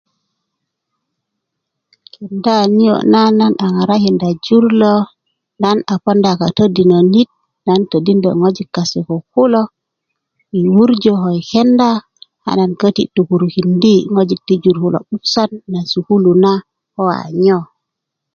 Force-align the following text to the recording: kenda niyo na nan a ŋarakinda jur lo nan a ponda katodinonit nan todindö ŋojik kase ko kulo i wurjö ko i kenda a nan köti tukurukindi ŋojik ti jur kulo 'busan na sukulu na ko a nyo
kenda 2.13 2.57
niyo 2.75 2.95
na 3.11 3.21
nan 3.39 3.53
a 3.65 3.67
ŋarakinda 3.75 4.29
jur 4.45 4.65
lo 4.81 4.93
nan 5.63 5.77
a 5.93 5.95
ponda 6.03 6.31
katodinonit 6.41 7.29
nan 7.67 7.81
todindö 7.91 8.29
ŋojik 8.41 8.69
kase 8.75 8.99
ko 9.07 9.15
kulo 9.33 9.61
i 10.59 10.59
wurjö 10.75 11.13
ko 11.21 11.29
i 11.39 11.41
kenda 11.51 11.89
a 12.49 12.51
nan 12.59 12.71
köti 12.81 13.03
tukurukindi 13.15 13.95
ŋojik 14.13 14.41
ti 14.47 14.55
jur 14.63 14.77
kulo 14.83 14.99
'busan 15.03 15.49
na 15.73 15.79
sukulu 15.91 16.31
na 16.43 16.51
ko 16.95 17.03
a 17.19 17.21
nyo 17.43 17.59